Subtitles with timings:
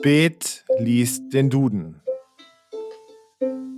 [0.00, 2.00] Spät liest den Duden.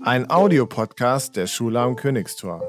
[0.05, 2.63] Ein Audiopodcast der Schule am Königstor.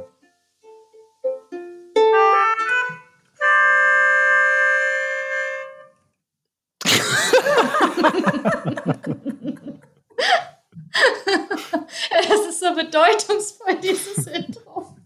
[12.09, 14.97] Es ist so bedeutungsvoll, dieses Intro.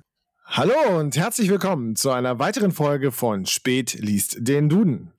[0.46, 5.12] Hallo und herzlich willkommen zu einer weiteren Folge von Spät liest den Duden.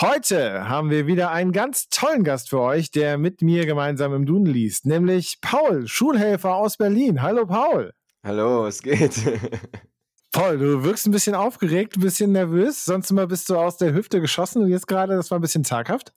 [0.00, 4.26] Heute haben wir wieder einen ganz tollen Gast für euch, der mit mir gemeinsam im
[4.26, 7.22] Duden liest, nämlich Paul, Schulhelfer aus Berlin.
[7.22, 7.92] Hallo Paul.
[8.24, 9.14] Hallo, es geht.
[10.32, 12.84] Paul, du wirkst ein bisschen aufgeregt, ein bisschen nervös.
[12.84, 15.62] Sonst immer bist du aus der Hüfte geschossen und jetzt gerade, das war ein bisschen
[15.62, 16.12] zaghaft.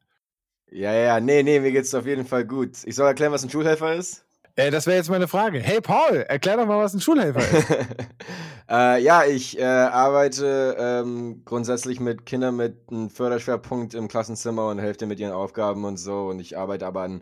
[0.71, 2.79] Ja, ja, nee, nee, mir geht's auf jeden Fall gut.
[2.83, 4.26] Ich soll erklären, was ein Schulhelfer ist?
[4.57, 5.59] Äh, das wäre jetzt meine Frage.
[5.59, 7.69] Hey Paul, erklär doch mal, was ein Schulhelfer ist.
[8.69, 14.79] äh, ja, ich äh, arbeite ähm, grundsätzlich mit Kindern mit einem Förderschwerpunkt im Klassenzimmer und
[14.79, 16.29] helfe mit ihren Aufgaben und so.
[16.29, 17.21] Und ich arbeite aber an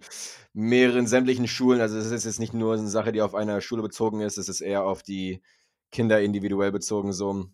[0.53, 1.81] mehreren sämtlichen Schulen.
[1.81, 4.47] Also es ist jetzt nicht nur eine Sache, die auf einer Schule bezogen ist, es
[4.47, 5.41] ist eher auf die
[5.91, 7.47] Kinder individuell bezogen so.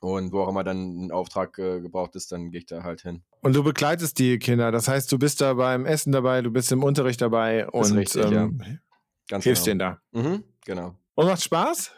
[0.00, 3.00] Und wo auch immer dann ein Auftrag äh, gebraucht ist, dann gehe ich da halt
[3.00, 3.22] hin.
[3.40, 6.70] Und du begleitest die Kinder, das heißt, du bist da beim Essen dabei, du bist
[6.72, 8.76] im Unterricht dabei und richtig, ähm, ja.
[9.28, 9.96] Ganz hilfst genau.
[10.12, 10.30] denen da.
[10.30, 10.94] Mhm, genau.
[11.14, 11.92] Und macht Spaß?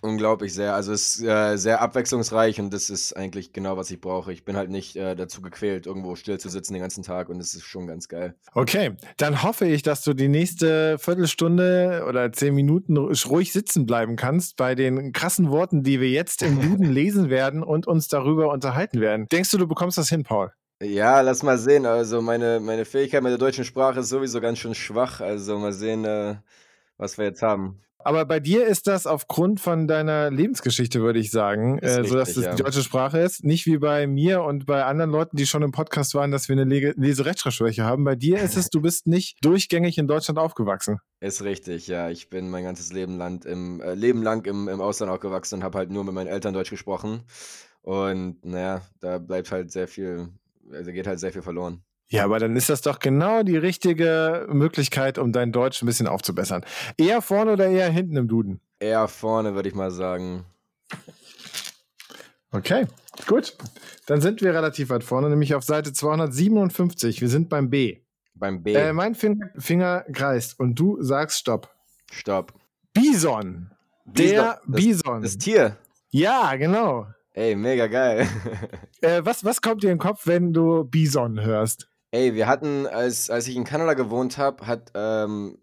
[0.00, 0.74] Unglaublich sehr.
[0.74, 4.32] Also es ist äh, sehr abwechslungsreich und das ist eigentlich genau, was ich brauche.
[4.32, 7.38] Ich bin halt nicht äh, dazu gequält, irgendwo still zu sitzen den ganzen Tag und
[7.38, 8.36] das ist schon ganz geil.
[8.54, 14.14] Okay, dann hoffe ich, dass du die nächste Viertelstunde oder zehn Minuten ruhig sitzen bleiben
[14.14, 18.52] kannst bei den krassen Worten, die wir jetzt im Duden lesen werden und uns darüber
[18.52, 19.26] unterhalten werden.
[19.32, 20.52] Denkst du, du bekommst das hin, Paul?
[20.82, 21.86] Ja, lass mal sehen.
[21.86, 25.20] Also meine, meine Fähigkeit mit der deutschen Sprache ist sowieso ganz schön schwach.
[25.20, 26.36] Also mal sehen, äh,
[26.96, 27.80] was wir jetzt haben.
[28.00, 32.36] Aber bei dir ist das aufgrund von deiner Lebensgeschichte, würde ich sagen, äh, so dass
[32.36, 32.54] es ja.
[32.54, 33.44] die deutsche Sprache ist.
[33.44, 36.54] Nicht wie bei mir und bei anderen Leuten, die schon im Podcast waren, dass wir
[36.54, 38.04] eine Le Leserechtschreibschwäche haben.
[38.04, 41.00] Bei dir ist es, du bist nicht durchgängig in Deutschland aufgewachsen.
[41.20, 42.08] Ist richtig, ja.
[42.08, 45.64] Ich bin mein ganzes Leben, Land im, äh, Leben lang im, im Ausland aufgewachsen und
[45.64, 47.24] habe halt nur mit meinen Eltern Deutsch gesprochen.
[47.82, 50.28] Und naja, da bleibt halt sehr viel,
[50.72, 51.82] also geht halt sehr viel verloren.
[52.10, 56.06] Ja, aber dann ist das doch genau die richtige Möglichkeit, um dein Deutsch ein bisschen
[56.06, 56.64] aufzubessern.
[56.96, 58.60] Eher vorne oder eher hinten im Duden?
[58.80, 60.44] Eher vorne, würde ich mal sagen.
[62.50, 62.86] Okay,
[63.26, 63.56] gut.
[64.06, 67.20] Dann sind wir relativ weit vorne, nämlich auf Seite 257.
[67.20, 67.98] Wir sind beim B.
[68.34, 68.72] Beim B.
[68.72, 71.74] Äh, mein Finger, Finger kreist und du sagst Stopp.
[72.10, 72.54] Stopp.
[72.94, 73.70] Bison.
[74.06, 75.22] Der das, Bison.
[75.22, 75.76] Das Tier.
[76.10, 77.06] ja, genau.
[77.38, 78.26] Ey, mega geil.
[79.00, 81.88] Äh, was, was kommt dir in den Kopf, wenn du Bison hörst?
[82.10, 85.56] Ey, wir hatten, als, als ich in Kanada gewohnt habe, hat, ähm,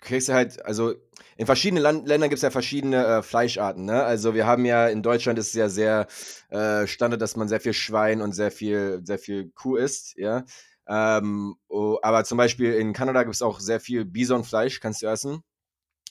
[0.00, 0.94] kriegst du halt, also
[1.36, 4.04] in verschiedenen Land Ländern gibt es ja verschiedene äh, Fleischarten, ne?
[4.04, 6.06] Also wir haben ja, in Deutschland ist es ja sehr
[6.48, 10.44] äh, Standard, dass man sehr viel Schwein und sehr viel, sehr viel Kuh isst, ja.
[10.86, 15.06] Ähm, oh, aber zum Beispiel in Kanada gibt es auch sehr viel Bisonfleisch, kannst du
[15.08, 15.42] essen.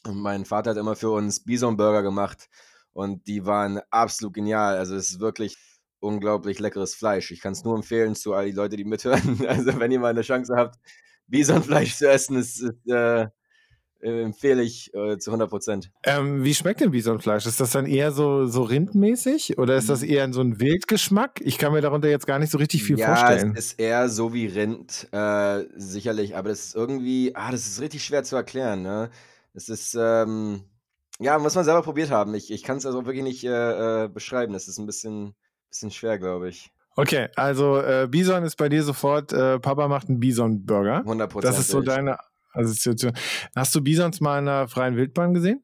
[0.05, 2.49] Und mein Vater hat immer für uns Bison-Burger gemacht
[2.97, 4.75] und die waren absolut genial.
[4.75, 5.55] Also es ist wirklich
[5.99, 7.29] unglaublich leckeres Fleisch.
[7.29, 9.37] Ich kann es nur empfehlen zu all die Leute, die mithören.
[9.47, 10.79] Also wenn ihr mal eine Chance habt,
[11.27, 13.27] Bisonfleisch zu essen, ist, ist äh,
[14.01, 15.91] äh, empfehle ich äh, zu 100 Prozent.
[16.05, 17.45] Ähm, wie schmeckt denn Bisonfleisch?
[17.45, 21.39] Ist das dann eher so, so rindmäßig oder ist das eher so ein Wildgeschmack?
[21.41, 23.53] Ich kann mir darunter jetzt gar nicht so richtig viel ja, vorstellen.
[23.55, 27.79] es ist eher so wie Rind, äh, sicherlich, aber das ist irgendwie, ah, das ist
[27.79, 29.11] richtig schwer zu erklären, ne?
[29.53, 30.63] Das ist, ähm,
[31.19, 32.33] ja, muss man selber probiert haben.
[32.35, 34.53] Ich, ich kann es also wirklich nicht äh, äh, beschreiben.
[34.53, 35.35] Das ist ein bisschen,
[35.69, 36.71] bisschen schwer, glaube ich.
[36.95, 40.97] Okay, also äh, Bison ist bei dir sofort, äh, Papa macht einen Bison-Burger.
[40.99, 41.53] 100 Prozent.
[41.53, 42.17] Das ist so deine
[42.53, 43.13] Assoziation.
[43.55, 45.63] Hast du Bisons mal in einer freien Wildbahn gesehen?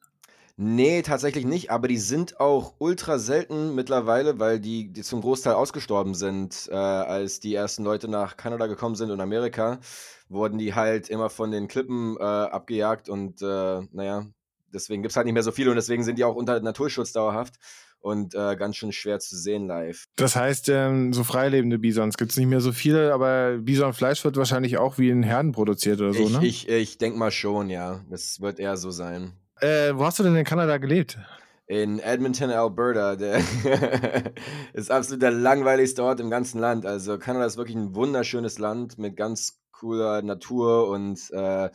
[0.55, 5.55] Nee, tatsächlich nicht, aber die sind auch ultra selten mittlerweile, weil die, die zum Großteil
[5.55, 6.69] ausgestorben sind.
[6.71, 9.79] Äh, als die ersten Leute nach Kanada gekommen sind und Amerika,
[10.29, 14.27] wurden die halt immer von den Klippen äh, abgejagt und äh, naja,
[14.73, 17.11] deswegen gibt es halt nicht mehr so viele und deswegen sind die auch unter Naturschutz
[17.11, 17.55] dauerhaft
[17.99, 20.05] und äh, ganz schön schwer zu sehen live.
[20.17, 24.35] Das heißt, ähm, so freilebende Bisons gibt es nicht mehr so viele, aber Bisonfleisch wird
[24.35, 26.45] wahrscheinlich auch wie in Herden produziert oder so, ich ne?
[26.45, 28.01] ich, ich denke mal schon, ja.
[28.09, 29.33] Das wird eher so sein.
[29.61, 31.17] Äh, wo hast du denn in Kanada gelebt?
[31.65, 33.39] In Edmonton, Alberta, der
[34.73, 36.85] ist absolut der langweiligste Ort im ganzen Land.
[36.85, 41.69] Also Kanada ist wirklich ein wunderschönes Land mit ganz cooler Natur und äh,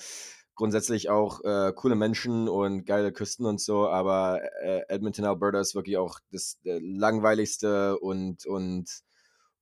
[0.58, 3.88] grundsätzlich auch äh, coole Menschen und geile Küsten und so.
[3.88, 8.86] Aber äh, Edmonton, Alberta ist wirklich auch das langweiligste und, und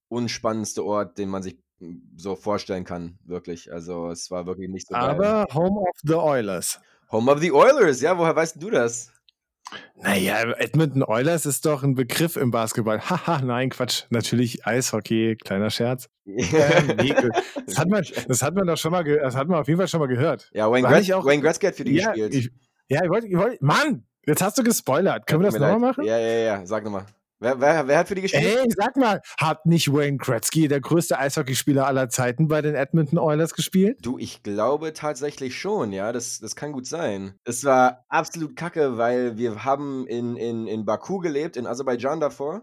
[0.08, 1.58] unspannendste Ort, den man sich
[2.16, 3.18] so vorstellen kann.
[3.24, 3.70] Wirklich.
[3.70, 5.10] Also es war wirklich nicht so geil.
[5.10, 6.80] Aber Home of the Oilers.
[7.12, 9.12] Home of the Oilers, ja, woher weißt du das?
[9.96, 13.00] Naja, Edmonton Oilers ist doch ein Begriff im Basketball.
[13.10, 14.04] Haha, nein, Quatsch.
[14.10, 16.08] Natürlich Eishockey, kleiner Scherz.
[16.26, 16.96] ähm,
[17.66, 19.88] das, hat man, das hat man doch schon mal, das hat man auf jeden Fall
[19.88, 20.50] schon mal gehört.
[20.52, 22.34] Ja, Wayne, Gretz, auch, Wayne Gretzky hat für die ja, gespielt.
[22.34, 22.50] Ich,
[22.88, 25.26] ja, ich wollte, ich wollte, Mann, jetzt hast du gespoilert.
[25.26, 26.04] Können wir das nochmal machen?
[26.04, 27.06] Ja, ja, ja, sag nochmal.
[27.46, 28.44] Wer, wer, wer, hat für die gespielt?
[28.44, 33.20] Ey, sag mal, hat nicht Wayne Gretzky, der größte Eishockeyspieler aller Zeiten, bei den Edmonton
[33.20, 33.98] Oilers gespielt?
[34.02, 36.10] Du, ich glaube tatsächlich schon, ja.
[36.10, 37.38] Das, das kann gut sein.
[37.44, 42.62] Es war absolut kacke, weil wir haben in, in, in Baku gelebt, in Aserbaidschan davor.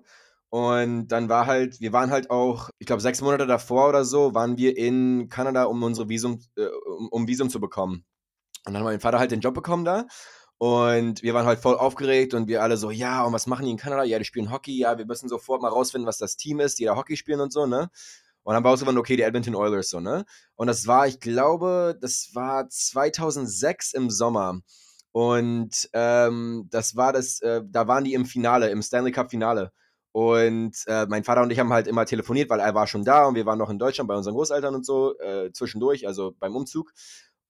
[0.49, 4.35] Und dann war halt, wir waren halt auch, ich glaube, sechs Monate davor oder so,
[4.35, 8.03] waren wir in Kanada, um unsere Visum, äh, um, um Visum zu bekommen.
[8.65, 10.07] Und dann hat mein Vater halt den Job bekommen da.
[10.57, 13.71] Und wir waren halt voll aufgeregt und wir alle so, ja, und was machen die
[13.71, 14.03] in Kanada?
[14.03, 16.85] Ja, die spielen Hockey, ja, wir müssen sofort mal rausfinden, was das Team ist, die
[16.85, 17.89] da Hockey spielen und so, ne?
[18.43, 20.25] Und dann war es irgendwann, okay, die Edmonton Oilers so, ne?
[20.55, 24.59] Und das war, ich glaube, das war 2006 im Sommer.
[25.11, 29.71] Und ähm, das war das, äh, da waren die im Finale, im Stanley Cup Finale.
[30.11, 33.25] Und äh, mein Vater und ich haben halt immer telefoniert, weil er war schon da
[33.25, 36.55] und wir waren noch in Deutschland bei unseren Großeltern und so, äh, zwischendurch, also beim
[36.55, 36.93] Umzug.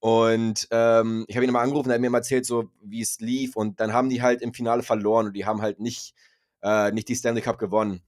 [0.04, 3.22] Und ähm, ich habe ihn mal angerufen, er hat mir mal erzählt, so wie es
[3.22, 3.56] lief.
[3.56, 6.14] Und dann haben die halt im Finale verloren und die haben halt nicht,
[6.62, 8.02] äh, nicht die Stanley Cup gewonnen.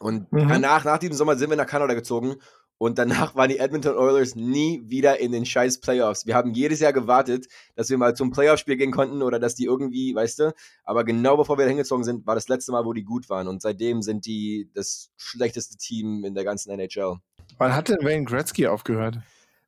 [0.00, 0.48] Und mhm.
[0.48, 2.34] danach, nach diesem Sommer sind wir nach Kanada gezogen
[2.78, 6.26] und danach waren die Edmonton Oilers nie wieder in den scheiß Playoffs.
[6.26, 9.66] Wir haben jedes Jahr gewartet, dass wir mal zum Playoff-Spiel gehen konnten oder dass die
[9.66, 10.52] irgendwie, weißt du,
[10.82, 13.46] aber genau bevor wir da hingezogen sind, war das letzte Mal, wo die gut waren.
[13.46, 17.18] Und seitdem sind die das schlechteste Team in der ganzen NHL.
[17.56, 19.20] Wann hat denn Wayne Gretzky aufgehört?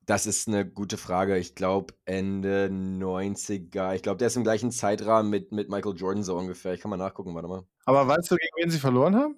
[0.06, 1.38] Das ist eine gute Frage.
[1.38, 3.94] Ich glaube Ende 90er.
[3.94, 6.75] Ich glaube, der ist im gleichen Zeitrahmen mit, mit Michael Jordan so ungefähr.
[6.75, 7.64] Ich kann mal nachgucken, warte mal.
[7.84, 9.37] Aber weißt du, gegen wen sie verloren haben?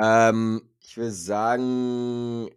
[0.00, 2.48] Ähm, ich will sagen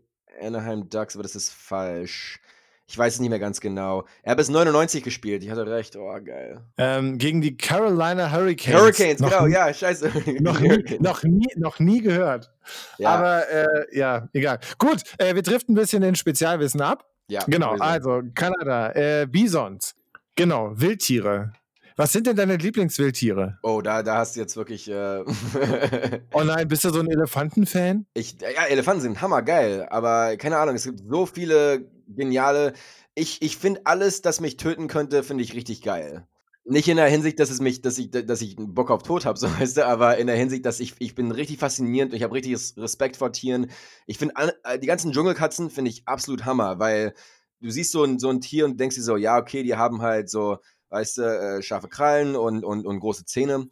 [0.42, 2.40] Anaheim Ducks, aber das ist falsch.
[2.86, 4.06] Ich weiß es nicht mehr ganz genau.
[4.24, 5.44] Er hat bis 99 gespielt.
[5.44, 5.96] Ich hatte recht.
[5.96, 6.62] Oh, geil.
[6.78, 8.80] Ähm, gegen die Carolina Hurricanes.
[8.80, 9.48] Hurricanes, noch genau.
[9.48, 10.12] Nie, ja, scheiße.
[10.42, 12.52] Noch nie, noch nie, noch nie gehört.
[12.98, 13.10] Ja.
[13.10, 14.60] Aber äh, ja, egal.
[14.78, 17.13] Gut, äh, wir driften ein bisschen in Spezialwissen ab.
[17.28, 17.44] Ja.
[17.48, 19.96] Genau, also Kanada, äh, Bisons.
[20.36, 21.54] Genau, Wildtiere.
[21.96, 23.60] Was sind denn deine Lieblingswildtiere?
[23.62, 24.90] Oh, da, da hast du jetzt wirklich.
[24.90, 25.24] Äh
[26.34, 28.08] oh nein, bist du so ein Elefantenfan?
[28.16, 32.74] Ich, ja, Elefanten sind hammergeil, aber keine Ahnung, es gibt so viele geniale.
[33.14, 36.26] Ich, ich finde alles, das mich töten könnte, finde ich richtig geil.
[36.66, 39.38] Nicht in der Hinsicht, dass es mich, dass ich, dass ich Bock auf Tod habe,
[39.40, 42.34] so weißt du, aber in der Hinsicht, dass ich, ich bin richtig faszinierend, ich habe
[42.34, 43.70] richtig Respekt vor Tieren.
[44.08, 47.14] Ich finde äh, die ganzen Dschungelkatzen finde ich absolut Hammer, weil
[47.60, 50.02] du siehst so ein, so ein Tier und denkst dir so, ja, okay, die haben
[50.02, 50.58] halt so,
[50.90, 53.68] weißt du, äh, scharfe Krallen und, und, und große Zähne.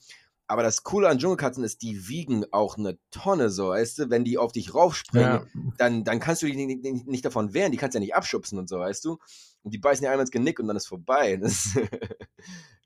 [0.52, 4.10] Aber das Coole an Dschungelkatzen ist, die wiegen auch eine Tonne, so, weißt du?
[4.10, 5.46] Wenn die auf dich raufspringen, ja.
[5.78, 8.68] dann, dann kannst du dich nicht, nicht, davon wehren, die kannst ja nicht abschubsen und
[8.68, 9.18] so, weißt du?
[9.64, 11.38] Und die beißen dir einmal ins Genick und dann ist vorbei.
[11.42, 11.70] Das,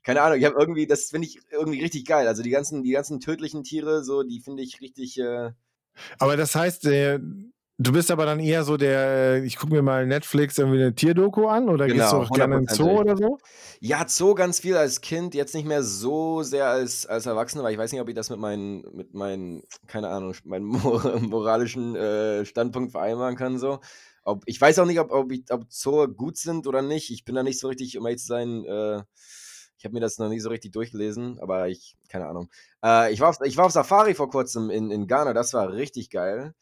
[0.04, 2.28] keine Ahnung, ich habe irgendwie, das finde ich irgendwie richtig geil.
[2.28, 5.18] Also die ganzen, die ganzen tödlichen Tiere, so, die finde ich richtig.
[5.18, 5.50] Äh
[6.20, 7.18] Aber das heißt, äh,
[7.78, 11.46] Du bist aber dann eher so der, ich gucke mir mal Netflix irgendwie eine Tierdoku
[11.46, 13.36] an oder genau, gehst du auch gerne in Zoo oder so?
[13.80, 17.72] Ja, Zoo ganz viel als Kind, jetzt nicht mehr so sehr als, als Erwachsener, weil
[17.72, 20.68] ich weiß nicht, ob ich das mit meinen, mit meinen, keine Ahnung, meinem
[21.28, 23.58] moralischen äh, Standpunkt vereinbaren kann.
[23.58, 23.80] So.
[24.24, 27.10] Ob, ich weiß auch nicht, ob, ob, ich, ob Zoo gut sind oder nicht.
[27.10, 29.02] Ich bin da nicht so richtig, um ehrlich zu sein, äh,
[29.76, 32.48] ich habe mir das noch nie so richtig durchgelesen, aber ich, keine Ahnung.
[32.82, 35.74] Äh, ich, war auf, ich war auf Safari vor kurzem in, in Ghana, das war
[35.74, 36.54] richtig geil.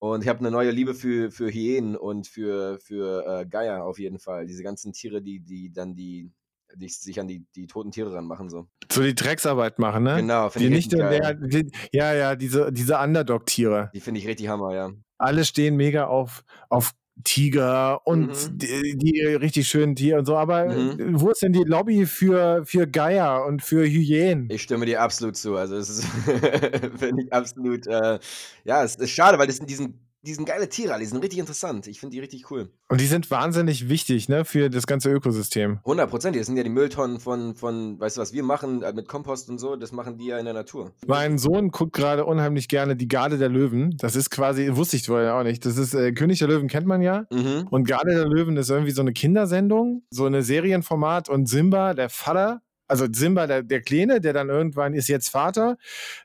[0.00, 3.98] Und ich habe eine neue Liebe für, für Hyänen und für, für äh, Geier auf
[3.98, 4.46] jeden Fall.
[4.46, 6.30] Diese ganzen Tiere, die, die dann die,
[6.76, 8.48] die sich an die, die toten Tiere ranmachen.
[8.48, 8.68] So.
[8.92, 10.16] so die Drecksarbeit machen, ne?
[10.16, 10.92] Genau, finde ich nicht.
[10.92, 13.90] Der, die, Ja, ja, diese, diese Underdog-Tiere.
[13.92, 14.92] Die finde ich richtig Hammer, ja.
[15.18, 16.92] Alle stehen mega auf, auf
[17.24, 18.58] Tiger und mhm.
[18.58, 20.36] die, die, richtig schönen Tiere und so.
[20.36, 21.20] Aber mhm.
[21.20, 24.48] wo ist denn die Lobby für, für Geier und für Hyänen?
[24.50, 25.56] Ich stimme dir absolut zu.
[25.56, 26.04] Also es ist,
[26.98, 28.18] finde ich absolut, äh,
[28.64, 31.38] ja, es ist schade, weil das in diesen die sind geile Tiere, die sind richtig
[31.38, 31.86] interessant.
[31.86, 32.70] Ich finde die richtig cool.
[32.88, 35.78] Und die sind wahnsinnig wichtig, ne, für das ganze Ökosystem.
[35.78, 36.36] 100 Prozent.
[36.36, 39.48] Das sind ja die Mülltonnen von, von, weißt du, was wir machen äh, mit Kompost
[39.48, 40.92] und so, das machen die ja in der Natur.
[41.06, 43.96] Mein Sohn guckt gerade unheimlich gerne die Garde der Löwen.
[43.98, 45.64] Das ist quasi, wusste ich vorher auch nicht.
[45.64, 47.26] Das ist, äh, König der Löwen kennt man ja.
[47.30, 47.68] Mhm.
[47.70, 51.28] Und Garde der Löwen ist irgendwie so eine Kindersendung, so eine Serienformat.
[51.28, 55.76] Und Simba, der Vater, also Simba, der, der Kleine, der dann irgendwann ist jetzt Vater.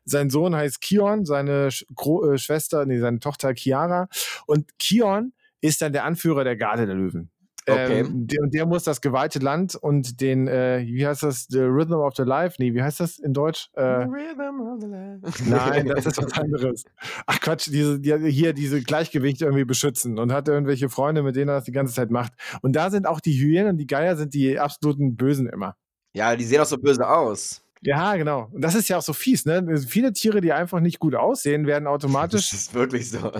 [0.06, 4.08] Sein Sohn heißt Kion, seine Sch äh, Schwester, nee, seine Tochter Chiara.
[4.48, 7.30] Und Kion ist dann der Anführer der Garde der Löwen.
[7.66, 8.02] Okay.
[8.02, 11.62] Ähm, der, und der muss das geweihte Land und den, äh, wie heißt das, The
[11.62, 12.58] Rhythm of the Life?
[12.60, 13.70] Nee, wie heißt das in Deutsch?
[13.74, 15.50] Äh, the Rhythm of the Life.
[15.50, 16.84] Nein, das ist was anderes.
[17.26, 21.50] Ach Quatsch, diese, die, hier diese Gleichgewicht irgendwie beschützen und hat irgendwelche Freunde, mit denen
[21.50, 22.34] er das die ganze Zeit macht.
[22.62, 25.78] Und da sind auch die Hyänen und die Geier sind die absoluten Bösen immer.
[26.14, 27.62] Ja, die sehen auch so böse aus.
[27.82, 28.48] Ja, genau.
[28.52, 29.78] Und das ist ja auch so fies, ne?
[29.88, 32.50] Viele Tiere, die einfach nicht gut aussehen, werden automatisch.
[32.52, 33.32] Das ist wirklich so.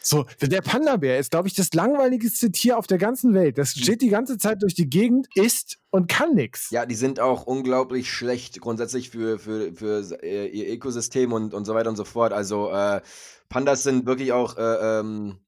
[0.00, 3.58] So, der Panda-Bär ist, glaube ich, das langweiligste Tier auf der ganzen Welt.
[3.58, 6.70] Das steht die ganze Zeit durch die Gegend, isst und kann nichts.
[6.70, 11.64] Ja, die sind auch unglaublich schlecht grundsätzlich für, für, für äh, ihr Ökosystem und, und
[11.64, 12.32] so weiter und so fort.
[12.32, 13.02] Also äh,
[13.50, 15.40] Pandas sind wirklich auch äh, ähm,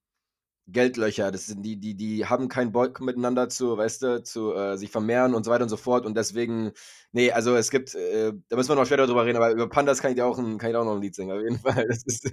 [0.72, 1.30] Geldlöcher.
[1.30, 4.90] Das sind die, die, die haben keinen Bock miteinander zu, weißt du, zu äh, sich
[4.90, 6.06] vermehren und so weiter und so fort.
[6.06, 6.72] Und deswegen,
[7.12, 10.00] nee, also es gibt, äh, da müssen wir noch später drüber reden, aber über Pandas
[10.00, 11.86] kann ich dir auch, ein, kann ich auch noch ein Lied singen, auf jeden Fall.
[11.88, 12.30] Das ist,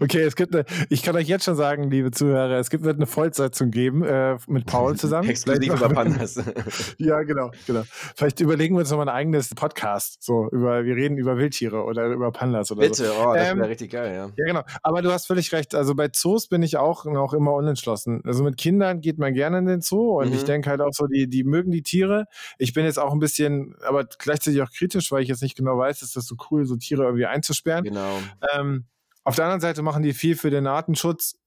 [0.00, 2.96] Okay, es gibt eine, ich kann euch jetzt schon sagen, liebe Zuhörer, es gibt, wird
[2.96, 5.28] eine Vollsetzung geben äh, mit Paul zusammen.
[5.28, 6.42] Exklusiv über Pandas.
[6.98, 7.82] ja, genau, genau.
[8.16, 10.22] Vielleicht überlegen wir uns nochmal ein eigenes Podcast.
[10.22, 13.12] So, über, wir reden über Wildtiere oder über Pandas oder Bitte, so.
[13.12, 14.30] oh, das ähm, wäre richtig geil, ja.
[14.36, 14.62] Ja, genau.
[14.82, 15.74] Aber du hast völlig recht.
[15.74, 18.22] Also bei Zoos bin ich auch noch immer unentschlossen.
[18.24, 20.34] Also mit Kindern geht man gerne in den Zoo und mhm.
[20.34, 22.26] ich denke halt auch so, die, die mögen die Tiere.
[22.58, 25.78] Ich bin jetzt auch ein bisschen, aber gleichzeitig auch kritisch, weil ich jetzt nicht genau
[25.78, 27.84] weiß, ist das so cool, so Tiere irgendwie einzusperren.
[27.84, 28.18] Genau.
[28.54, 28.86] Ähm,
[29.24, 31.38] auf der anderen Seite machen die viel für den Artenschutz.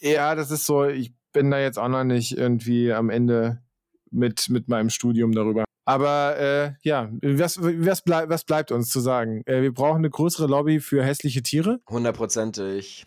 [0.00, 3.62] Ja, das ist so, ich bin da jetzt auch noch nicht irgendwie am Ende
[4.10, 5.64] mit, mit meinem Studium darüber.
[5.84, 9.42] Aber äh, ja, was, was, bleib, was bleibt uns zu sagen?
[9.46, 11.80] Äh, wir brauchen eine größere Lobby für hässliche Tiere.
[11.88, 13.06] Hundertprozentig.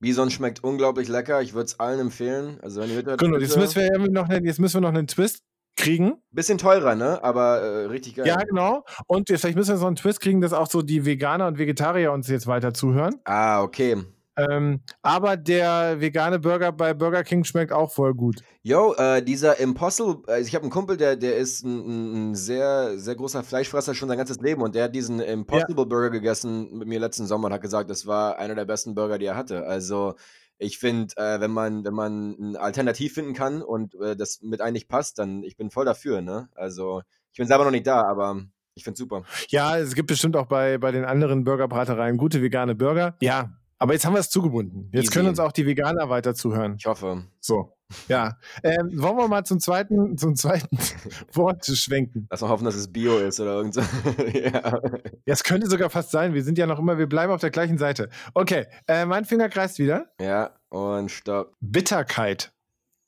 [0.00, 1.42] Bison schmeckt unglaublich lecker.
[1.42, 2.60] Ich würde es allen empfehlen.
[2.62, 5.42] Also wenn ihr genau, jetzt müssen, wir noch, jetzt müssen wir noch einen Twist
[5.78, 6.14] kriegen.
[6.32, 7.22] Bisschen teurer, ne?
[7.22, 8.26] Aber äh, richtig geil.
[8.26, 8.84] Ja, genau.
[9.06, 12.12] Und vielleicht müssen wir so einen Twist kriegen, dass auch so die Veganer und Vegetarier
[12.12, 13.16] uns jetzt weiter zuhören.
[13.24, 13.96] Ah, okay.
[14.38, 18.42] Ähm, aber der vegane Burger bei Burger King schmeckt auch voll gut.
[18.62, 22.98] Yo, äh, dieser Impossible, also ich habe einen Kumpel, der, der ist ein, ein, sehr,
[22.98, 25.84] sehr großer Fleischfresser schon sein ganzes Leben und der hat diesen Impossible ja.
[25.84, 29.18] Burger gegessen mit mir letzten Sommer und hat gesagt, das war einer der besten Burger,
[29.18, 29.66] die er hatte.
[29.66, 30.14] Also
[30.58, 34.60] ich finde, äh, wenn man, wenn man ein Alternativ finden kann und äh, das mit
[34.60, 36.48] eigentlich passt, dann ich bin voll dafür, ne?
[36.54, 38.42] Also ich bin selber noch nicht da, aber
[38.74, 39.22] ich finde super.
[39.48, 43.16] Ja, es gibt bestimmt auch bei, bei den anderen Burgerbratereien gute vegane Burger.
[43.20, 44.90] Ja, aber jetzt haben wir es zugebunden.
[44.92, 45.14] Jetzt Easy.
[45.14, 46.76] können uns auch die Veganer weiter zuhören.
[46.78, 47.24] Ich hoffe.
[47.40, 47.78] So.
[48.08, 48.38] Ja.
[48.62, 50.76] Ähm, wollen wir mal zum zweiten, zum zweiten
[51.32, 52.26] Wort schwenken?
[52.30, 53.80] Lass mal hoffen, dass es Bio ist oder irgend so.
[54.34, 54.80] ja.
[55.24, 56.34] Es könnte sogar fast sein.
[56.34, 58.10] Wir sind ja noch immer, wir bleiben auf der gleichen Seite.
[58.34, 60.12] Okay, äh, mein Finger kreist wieder.
[60.20, 61.54] Ja, und stopp.
[61.60, 62.52] Bitterkeit.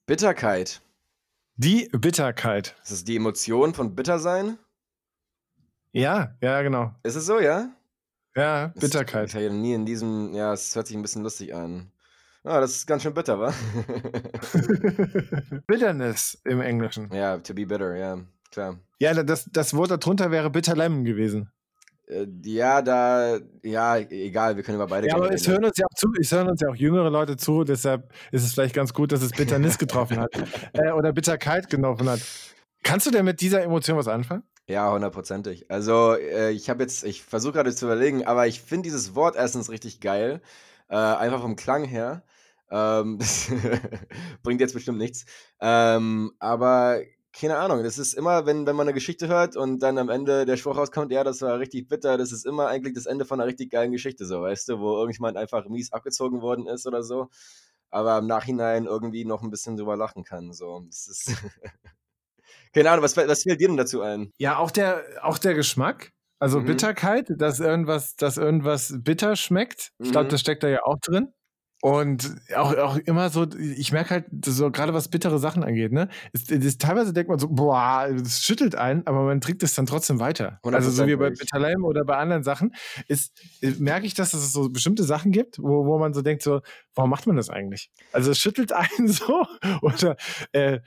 [0.06, 0.80] Bitterkeit.
[1.56, 2.74] Die Bitterkeit.
[2.82, 4.58] Ist das die Emotion von Bittersein?
[5.92, 6.94] Ja, ja, genau.
[7.02, 7.70] Ist es so, ja?
[8.36, 9.24] Ja, Bitterkeit.
[9.24, 11.90] Das, ich habe nie in diesem, ja, es hört sich ein bisschen lustig an.
[12.44, 13.52] Ah, das ist ganz schön bitter, wa?
[15.66, 17.12] Bitterness im Englischen.
[17.12, 18.18] Ja, to be bitter, ja,
[18.50, 18.78] klar.
[18.98, 21.50] Ja, das, das Wort darunter wäre Bitter Lemon gewesen.
[22.06, 25.84] Äh, ja, da, ja, egal, wir können über beide Ja, aber es hören uns ja
[25.84, 28.94] auch zu, es hören uns ja auch jüngere Leute zu, deshalb ist es vielleicht ganz
[28.94, 30.30] gut, dass es Bitternis getroffen hat.
[30.72, 32.20] äh, oder Bitterkeit getroffen hat.
[32.82, 34.44] Kannst du denn mit dieser Emotion was anfangen?
[34.70, 35.68] Ja, hundertprozentig.
[35.68, 39.34] Also, äh, ich habe jetzt, ich versuche gerade zu überlegen, aber ich finde dieses Wort
[39.34, 40.40] erstens richtig geil.
[40.88, 42.22] Äh, einfach vom Klang her.
[42.70, 43.50] Ähm, das
[44.44, 45.24] bringt jetzt bestimmt nichts.
[45.60, 47.00] Ähm, aber
[47.32, 50.46] keine Ahnung, das ist immer, wenn, wenn man eine Geschichte hört und dann am Ende
[50.46, 53.40] der Spruch rauskommt, ja, das war richtig bitter, das ist immer eigentlich das Ende von
[53.40, 57.02] einer richtig geilen Geschichte, so, weißt du, wo irgendjemand einfach mies abgezogen worden ist oder
[57.04, 57.28] so,
[57.90, 60.84] aber im Nachhinein irgendwie noch ein bisschen drüber lachen kann, so.
[60.86, 61.32] Das ist.
[62.74, 64.30] keine Ahnung, was, was fällt dir denn dazu ein?
[64.38, 66.12] Ja, auch der, auch der Geschmack.
[66.38, 66.66] Also mhm.
[66.66, 69.90] Bitterkeit, dass irgendwas, dass irgendwas bitter schmeckt.
[69.98, 70.30] Ich glaube, mhm.
[70.30, 71.32] das steckt da ja auch drin.
[71.82, 76.08] Und auch, auch immer so, ich merke halt, so gerade was bittere Sachen angeht, ne?
[76.34, 79.86] Ist, ist, teilweise denkt man so, boah, das schüttelt einen, aber man trinkt es dann
[79.86, 80.60] trotzdem weiter.
[80.62, 82.74] Also so wie bei Bitterleim oder bei anderen Sachen,
[83.08, 83.32] ist,
[83.78, 86.60] merke ich, dass es so bestimmte Sachen gibt, wo, wo man so denkt, so,
[86.94, 87.90] warum macht man das eigentlich?
[88.12, 89.46] Also es schüttelt einen so
[89.80, 90.16] oder
[90.52, 90.80] äh,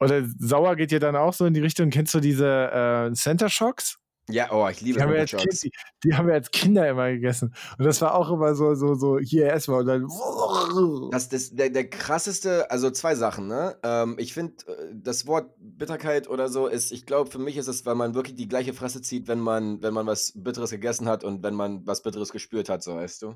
[0.00, 3.48] oder sauer geht ja dann auch so in die Richtung, kennst du diese äh, Center
[3.48, 3.98] Shocks?
[4.30, 5.70] Ja, oh, ich liebe die haben, wir kind, die,
[6.04, 7.54] die, haben wir als Kinder immer gegessen.
[7.78, 11.10] Und das war auch immer so, so, so, hier erstmal und dann.
[11.10, 13.78] Das ist der, der krasseste, also zwei Sachen, ne?
[13.82, 17.68] Ähm, ich finde, äh, das Wort Bitterkeit oder so ist, ich glaube, für mich ist
[17.68, 21.08] es, weil man wirklich die gleiche Fresse zieht, wenn man, wenn man was Bitteres gegessen
[21.08, 23.34] hat und wenn man was Bitteres gespürt hat, so weißt du.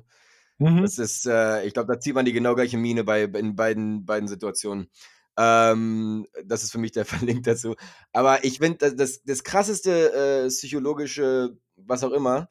[0.59, 0.83] Mhm.
[0.83, 4.05] Das ist, äh, ich glaube, da zieht man die genau gleiche Mine bei, in beiden,
[4.05, 4.89] beiden Situationen.
[5.37, 7.75] Ähm, das ist für mich der Verlink dazu.
[8.11, 12.47] Aber ich finde, das, das, das, krasseste äh, psychologische, was auch immer,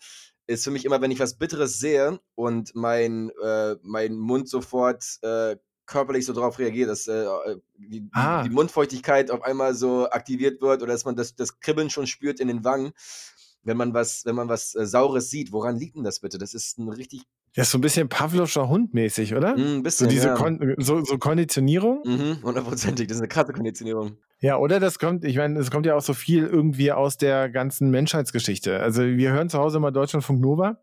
[0.46, 5.04] ist für mich immer, wenn ich was Bitteres sehe und mein, äh, mein Mund sofort
[5.22, 8.42] äh, körperlich so darauf reagiert, dass äh, äh die, ah.
[8.42, 12.40] die, Mundfeuchtigkeit auf einmal so aktiviert wird oder dass man das, das Kribbeln schon spürt
[12.40, 12.92] in den Wangen,
[13.62, 15.52] wenn man was, wenn man was äh, Saures sieht.
[15.52, 16.38] Woran liegt denn das bitte?
[16.38, 17.22] Das ist ein richtig
[17.54, 19.56] Das ist so ein bisschen Pavlovscher Hund-mäßig, oder?
[19.56, 20.34] Mm, ein So bisschen, diese ja.
[20.34, 22.02] Kon so, so Konditionierung.
[22.04, 23.08] Mhm, hundertprozentig.
[23.08, 24.16] Das ist eine krasse Konditionierung.
[24.40, 27.48] Ja, oder das kommt, ich meine, es kommt ja auch so viel irgendwie aus der
[27.48, 28.80] ganzen Menschheitsgeschichte.
[28.80, 30.78] Also wir hören zu Hause immer Deutschlandfunk Nova.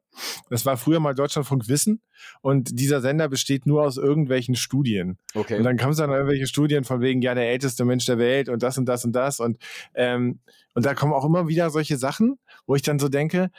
[0.49, 2.01] Das war früher mal Deutschlandfunk Wissen.
[2.41, 5.17] Und dieser Sender besteht nur aus irgendwelchen Studien.
[5.33, 5.57] Okay.
[5.57, 8.47] Und dann kam es dann irgendwelche Studien von wegen, ja, der älteste Mensch der Welt
[8.47, 9.41] und das und das und das.
[9.41, 9.57] Und,
[9.93, 10.39] ähm,
[10.73, 13.51] und da kommen auch immer wieder solche Sachen, wo ich dann so denke,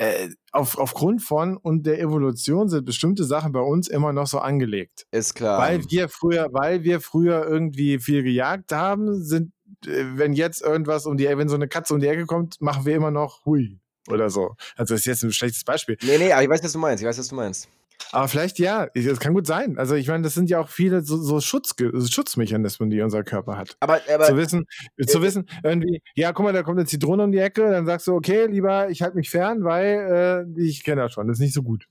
[0.00, 4.38] äh, auf, aufgrund von und der Evolution sind bestimmte Sachen bei uns immer noch so
[4.38, 5.06] angelegt.
[5.10, 5.60] Ist klar.
[5.60, 9.52] Weil wir früher, weil wir früher irgendwie viel gejagt haben, sind,
[9.84, 12.86] äh, wenn jetzt irgendwas um die, wenn so eine Katze um die Ecke kommt, machen
[12.86, 13.78] wir immer noch hui
[14.08, 14.54] oder so.
[14.74, 15.98] Also das ist jetzt ein schlechtes Beispiel.
[16.02, 17.02] nee, nee, aber ich weiß, was du meinst.
[17.02, 17.68] Ich weiß, was du meinst.
[18.12, 19.78] Aber vielleicht ja, das kann gut sein.
[19.78, 21.74] Also ich meine, das sind ja auch viele so, so Schutz,
[22.10, 23.76] Schutzmechanismen, die unser Körper hat.
[23.80, 24.66] Aber, aber zu wissen,
[25.06, 27.86] zu äh, wissen, irgendwie, ja, guck mal, da kommt eine Zitrone um die Ecke, dann
[27.86, 31.36] sagst du, okay, lieber, ich halte mich fern, weil äh, ich kenne das schon, das
[31.38, 31.86] ist nicht so gut.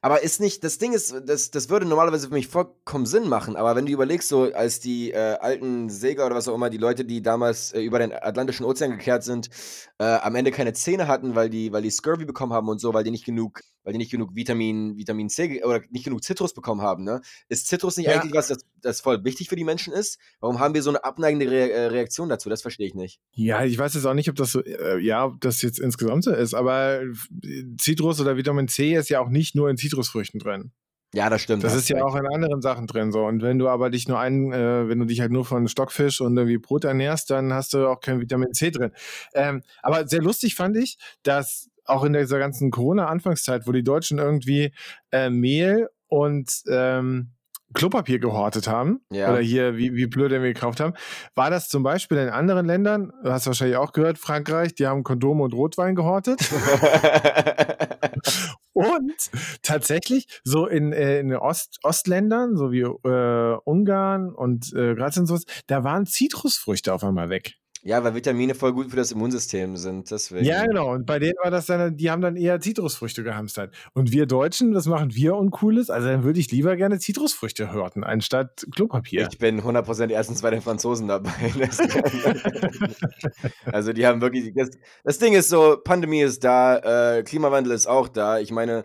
[0.00, 3.56] Aber ist nicht, das Ding ist, das, das würde normalerweise für mich vollkommen Sinn machen,
[3.56, 6.76] aber wenn du überlegst, so als die äh, alten Seger oder was auch immer, die
[6.76, 9.48] Leute, die damals äh, über den Atlantischen Ozean gekehrt sind,
[9.98, 12.92] äh, am Ende keine Zähne hatten, weil die, weil die Scurvy bekommen haben und so,
[12.92, 16.54] weil die nicht genug, weil die nicht genug Vitamin, Vitamin C oder nicht genug Zitrus
[16.54, 17.20] bekommen haben, ne?
[17.48, 18.20] Ist Zitrus nicht Ja.
[18.20, 20.18] eigentlich was, das, das voll wichtig für die Menschen ist?
[20.40, 22.48] Warum haben wir so eine abneigende Re äh, Reaktion dazu?
[22.48, 23.20] Das verstehe ich nicht.
[23.32, 26.24] Ja, ich weiß jetzt auch nicht, ob das so, äh, ja, ob das jetzt insgesamt
[26.24, 27.12] so ist, aber äh,
[27.78, 30.72] Zitrus oder Vitamin C ist ja auch nicht nur in Zitrusfrüchten drin.
[31.14, 31.62] Ja, das stimmt.
[31.62, 33.24] Das hast ist ja auch in anderen Sachen drin so.
[33.24, 36.20] Und wenn du aber dich nur einen, äh, wenn du dich halt nur von Stockfisch
[36.20, 38.90] und irgendwie Brot ernährst, dann hast du auch kein Vitamin C drin.
[39.32, 44.18] Ähm, aber sehr lustig fand ich, dass auch in dieser ganzen Corona-Anfangszeit, wo die Deutschen
[44.18, 44.72] irgendwie
[45.12, 47.30] äh, Mehl und ähm,
[47.72, 49.32] Klopapier gehortet haben, Ja.
[49.32, 50.94] oder hier wie, wie blöd wir gekauft haben,
[51.34, 55.02] war das zum Beispiel in anderen Ländern, du hast wahrscheinlich auch gehört, Frankreich, die haben
[55.02, 56.38] Kondome und Rotwein gehortet.
[58.72, 59.12] Und
[59.62, 65.26] tatsächlich, so in, äh, in Ost, Ostländern, so wie äh, Ungarn und äh, Graz und
[65.26, 67.54] sowas, da waren Zitrusfrüchte auf einmal weg.
[67.86, 70.44] Ja, weil Vitamine voll gut für das Immunsystem sind, deswegen.
[70.46, 70.92] Ja, genau.
[70.92, 73.74] Und bei denen war das dann, die haben dann eher Zitrusfrüchte gehamstert.
[73.92, 75.90] Und wir Deutschen, was machen wir Uncooles?
[75.90, 79.28] Also dann würde ich lieber gerne Zitrusfrüchte hörten, anstatt Klopapier.
[79.30, 81.30] Ich bin 100% erstens bei den Franzosen dabei.
[81.58, 81.78] Das-
[83.66, 84.70] also die haben wirklich, das,
[85.04, 88.38] das Ding ist so, Pandemie ist da, äh, Klimawandel ist auch da.
[88.38, 88.84] Ich meine, äh,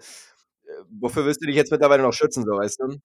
[0.99, 2.97] wofür willst du dich jetzt mittlerweile noch schützen, so weißt du?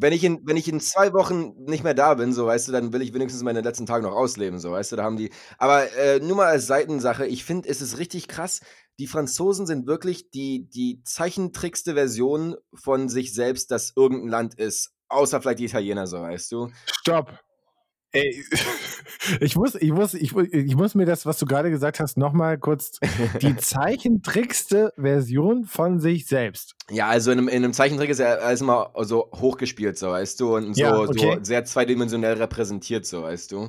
[0.00, 2.72] Wenn ich, in, wenn ich in zwei Wochen nicht mehr da bin, so weißt du,
[2.72, 5.30] dann will ich wenigstens meine letzten Tage noch ausleben, so weißt du, da haben die.
[5.58, 8.60] Aber äh, nur mal als Seitensache, ich finde, es ist richtig krass.
[8.98, 14.92] Die Franzosen sind wirklich die, die zeichentrickste Version von sich selbst, dass irgendein Land ist.
[15.08, 16.70] Außer vielleicht die Italiener, so weißt du.
[16.86, 17.38] Stopp.
[18.12, 18.42] Ey,
[19.40, 22.58] ich muss, ich muss, ich, ich muss mir das, was du gerade gesagt hast, nochmal
[22.58, 22.98] kurz
[23.42, 26.74] die zeichentrickste Version von sich selbst.
[26.90, 30.40] Ja, also in einem, in einem Zeichentrick ist er alles mal so hochgespielt, so weißt
[30.40, 31.36] du, und so, Ja, okay.
[31.38, 33.68] so sehr zweidimensionell repräsentiert, so weißt du.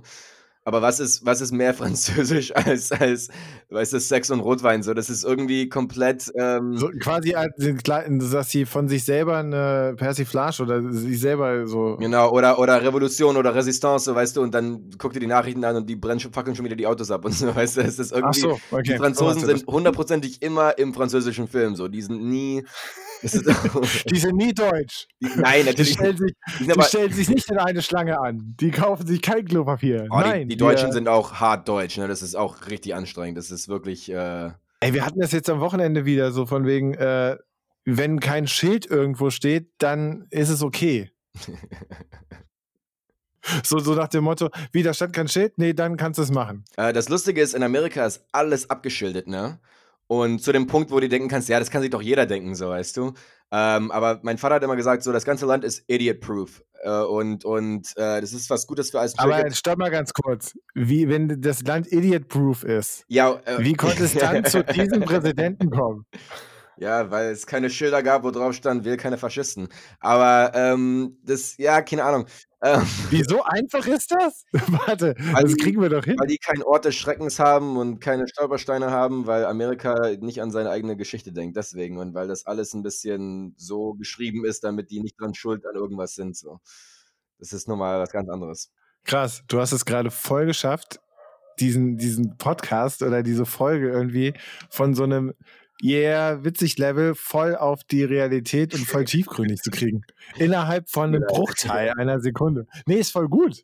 [0.69, 3.29] Aber was ist, was ist mehr französisch als, als,
[3.69, 4.83] weißt du, Sex und Rotwein?
[4.83, 6.31] So, das ist irgendwie komplett.
[6.35, 7.55] Ähm, So quasi, als,
[8.31, 11.97] dass sie von sich selber eine Persiflage oder sich selber so.
[11.99, 15.63] Genau, oder, oder Revolution oder Resistance, so weißt du, und dann guck dir die Nachrichten
[15.65, 17.81] an und die brennen schon, fackeln schon wieder die Autos ab und so, weißt du,
[17.81, 18.39] es ist Ach irgendwie.
[18.41, 18.83] so, okay.
[18.83, 22.63] Die Franzosen So, sind hundertprozentig immer im französischen Film, so, die sind nie.
[24.09, 25.07] Die sind nie deutsch.
[25.21, 25.93] die, nein, Die natürlich.
[25.93, 28.55] stellen, sich, Die die aber, stellen sich nicht in eine Schlange an.
[28.59, 30.07] Die kaufen sich kein Klopapier.
[30.09, 30.43] Oh, Nein.
[30.47, 32.07] die, die Deutschen wir, sind auch hart deutsch, ne?
[32.07, 33.37] Das ist auch richtig anstrengend.
[33.37, 34.09] Das ist wirklich.
[34.11, 34.51] Äh,
[34.81, 37.35] Ey, wir hatten das jetzt am Wochenende wieder so von wegen, äh,
[37.85, 41.11] wenn kein Schild irgendwo steht, dann ist es okay.
[43.63, 45.57] So, so nach dem Motto, wie, da stand kein Schild?
[45.57, 46.65] Nee, dann kannst du es machen.
[46.77, 49.59] äh, das Lustige ist, in Amerika ist alles abgeschildert, ne?
[50.11, 52.55] Und zu dem Punkt, wo du denken kannst, ja, das kann sich doch jeder denken,
[52.55, 53.13] so, weißt du.
[53.51, 56.63] Ähm, aber mein Vater hat immer gesagt, so, das ganze Land ist idiot-proof.
[56.81, 60.11] Äh, und und äh, das ist was Gutes für als Aber jetzt stopp mal ganz
[60.11, 60.57] kurz.
[60.73, 65.69] Wie, wenn das Land idiot-proof ist, Ja, äh, wie konnte es dann zu diesem Präsidenten
[65.69, 66.07] kommen?
[66.77, 69.67] Ja, weil es keine Schilder gab, wo drauf stand, will keine Faschisten.
[69.99, 72.25] Aber ähm, das, ja, keine Ahnung.
[72.61, 74.43] Ähm, Wie so einfach ist das?
[74.87, 76.17] Warte, Weil das kriegen wir doch hin.
[76.19, 80.51] weil die keinen Ort des Schreckens haben und keine Stolpersteine haben, weil Amerika nicht an
[80.51, 81.55] seine eigene Geschichte denkt.
[81.55, 81.97] Deswegen.
[81.99, 85.75] Und weil das alles ein bisschen so geschrieben ist, damit die nicht dran schuld an
[85.75, 86.35] irgendwas sind.
[86.35, 86.59] So.
[87.37, 88.71] Das ist nochmal was ganz anderes.
[89.05, 90.99] Krass, du hast es gerade voll geschafft,
[91.59, 94.33] diesen, diesen Podcast oder diese Folge irgendwie
[94.69, 95.33] von so einem
[95.81, 100.01] yeah, witzig Level voll auf die Realität und voll tiefgründig zu kriegen.
[100.37, 101.23] Innerhalb von einem.
[101.27, 102.67] Bruchteil einer Sekunde.
[102.85, 103.63] Nee, ist voll gut.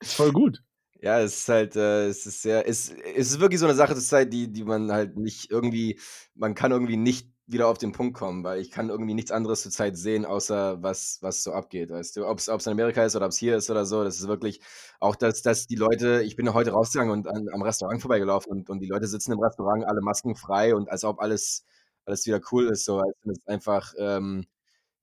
[0.00, 0.62] Ist voll gut.
[1.00, 3.94] Ja, es ist halt, äh, es ist sehr, es, es ist wirklich so eine Sache
[3.94, 6.00] zur Zeit, die, die man halt nicht irgendwie,
[6.34, 9.62] man kann irgendwie nicht wieder auf den Punkt kommen, weil ich kann irgendwie nichts anderes
[9.62, 12.26] zurzeit sehen, außer was, was so abgeht, weißt du?
[12.26, 14.60] Ob es in Amerika ist oder ob es hier ist oder so, das ist wirklich
[14.98, 18.68] auch, dass, dass die Leute, ich bin heute rausgegangen und an, am Restaurant vorbeigelaufen und,
[18.68, 21.64] und die Leute sitzen im Restaurant, alle Masken frei und als ob alles,
[22.04, 22.98] alles wieder cool ist, so.
[22.98, 24.46] Also das ist einfach, ähm,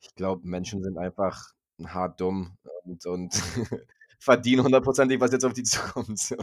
[0.01, 1.53] ich glaube, Menschen sind einfach
[1.85, 3.33] hart dumm und, und
[4.19, 6.35] verdienen hundertprozentig, was jetzt auf die zukommt.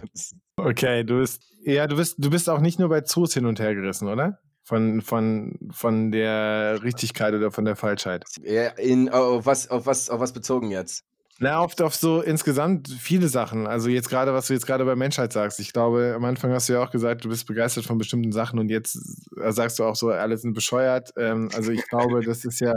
[0.56, 3.60] Okay, du bist, ja, du bist, du bist auch nicht nur bei Zoos hin und
[3.60, 4.40] her gerissen, oder?
[4.70, 8.22] Von, von, von der Richtigkeit oder von der Falschheit.
[8.44, 11.04] Ja, in, auf, was, auf, was, auf was bezogen jetzt?
[11.40, 13.66] Na, oft auf so insgesamt viele Sachen.
[13.66, 15.58] Also jetzt gerade, was du jetzt gerade bei Menschheit sagst.
[15.58, 18.60] Ich glaube, am Anfang hast du ja auch gesagt, du bist begeistert von bestimmten Sachen
[18.60, 18.96] und jetzt
[19.42, 21.10] äh, sagst du auch so, alle sind bescheuert.
[21.16, 22.74] Ähm, also ich glaube, das ist ja,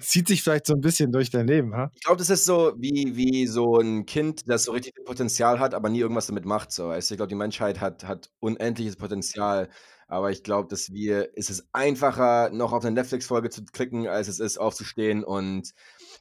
[0.00, 1.90] zieht sich vielleicht so ein bisschen durch dein Leben, ha?
[1.94, 5.72] Ich glaube, das ist so wie, wie so ein Kind, das so richtig Potenzial hat,
[5.72, 6.72] aber nie irgendwas damit macht.
[6.72, 6.88] So.
[6.88, 9.70] Also ich glaube, die Menschheit hat, hat unendliches Potenzial.
[10.12, 14.28] Aber ich glaube, dass wir, ist es einfacher, noch auf eine Netflix-Folge zu klicken, als
[14.28, 15.72] es ist, aufzustehen und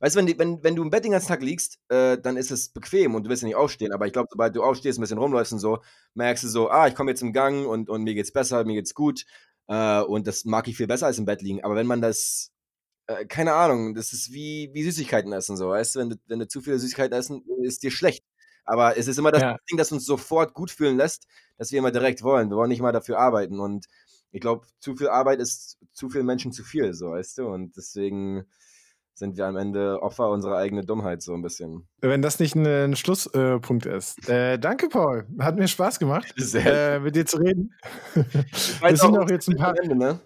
[0.02, 2.50] Weißt du, wenn, wenn, wenn du im Bett den ganzen Tag liegst, äh, dann ist
[2.50, 3.94] es bequem und du willst ja nicht aufstehen.
[3.94, 5.80] Aber ich glaube, sobald du aufstehst, ein bisschen rumläufst und so,
[6.16, 8.74] merkst du so, ah, ich komme jetzt im Gang und, und mir geht's besser, mir
[8.74, 9.26] geht's gut.
[9.68, 11.64] Äh, und das mag ich viel besser als im Bett liegen.
[11.64, 12.52] Aber wenn man das,
[13.08, 16.40] äh, keine Ahnung, das ist wie, wie Süßigkeiten essen, so, weißt du, wenn du, wenn
[16.40, 18.24] du zu viele Süßigkeiten essen, ist dir schlecht.
[18.66, 19.58] Aber es ist immer das ja.
[19.70, 22.50] Ding, das uns sofort gut fühlen lässt, dass wir immer direkt wollen.
[22.50, 23.60] Wir wollen nicht mal dafür arbeiten.
[23.60, 23.88] Und
[24.32, 27.48] ich glaube, zu viel Arbeit ist zu vielen Menschen zu viel, so, weißt du?
[27.48, 28.46] Und deswegen
[29.14, 31.88] sind wir am Ende Opfer unserer eigenen Dummheit so ein bisschen.
[32.00, 34.28] Wenn das nicht ein, ein Schlusspunkt äh, ist.
[34.30, 35.28] Äh, danke, Paul.
[35.40, 37.74] Hat mir Spaß gemacht, äh, mit dir zu reden.
[38.16, 39.76] Wir sind auch jetzt ein paar.
[39.78, 40.20] Ende, ne?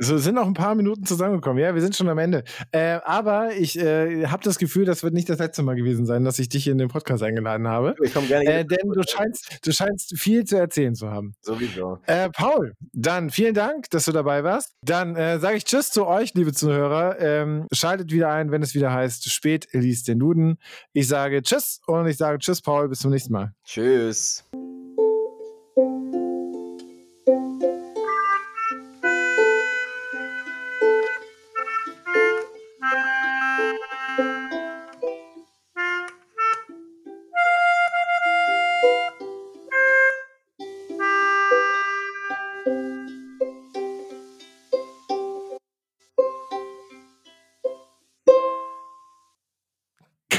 [0.00, 1.62] So sind noch ein paar Minuten zusammengekommen.
[1.62, 2.44] Ja, wir sind schon am Ende.
[2.70, 6.24] Äh, aber ich äh, habe das Gefühl, das wird nicht das letzte Mal gewesen sein,
[6.24, 7.96] dass ich dich in den Podcast eingeladen habe.
[8.02, 8.44] Ich komme gerne.
[8.44, 11.34] Äh, denn du scheinst, du scheinst viel zu erzählen zu haben.
[11.40, 11.98] Sowieso.
[12.06, 14.74] Äh, Paul, dann vielen Dank, dass du dabei warst.
[14.82, 17.18] Dann äh, sage ich Tschüss zu euch, liebe Zuhörer.
[17.20, 20.58] Ähm, schaltet wieder ein, wenn es wieder heißt, spät liest den Duden.
[20.92, 22.88] Ich sage Tschüss und ich sage Tschüss, Paul.
[22.88, 23.52] Bis zum nächsten Mal.
[23.64, 24.44] Tschüss.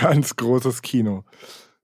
[0.10, 1.24] Ganz großes Kino.